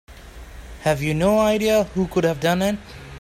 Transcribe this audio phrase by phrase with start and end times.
[0.81, 2.79] Have you no idea who could have done it?